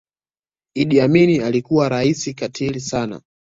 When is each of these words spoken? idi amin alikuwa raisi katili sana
idi 0.75 1.01
amin 1.01 1.41
alikuwa 1.41 1.89
raisi 1.89 2.33
katili 2.33 2.79
sana 2.79 3.21